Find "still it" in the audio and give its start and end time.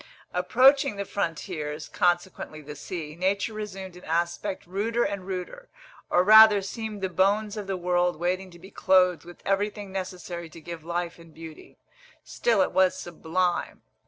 12.23-12.71